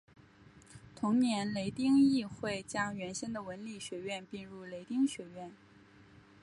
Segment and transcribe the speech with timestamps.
[0.95, 5.51] 同年雷丁议会将原先的文理学院并入雷丁学院。